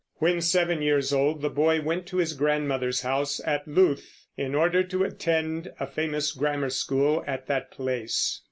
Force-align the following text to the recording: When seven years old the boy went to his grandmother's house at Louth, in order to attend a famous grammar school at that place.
When 0.15 0.41
seven 0.41 0.81
years 0.81 1.13
old 1.13 1.43
the 1.43 1.49
boy 1.51 1.79
went 1.79 2.07
to 2.07 2.17
his 2.17 2.33
grandmother's 2.33 3.01
house 3.01 3.39
at 3.45 3.67
Louth, 3.67 4.25
in 4.35 4.55
order 4.55 4.81
to 4.83 5.03
attend 5.03 5.71
a 5.79 5.85
famous 5.85 6.31
grammar 6.31 6.71
school 6.71 7.23
at 7.27 7.45
that 7.45 7.69
place. 7.69 8.39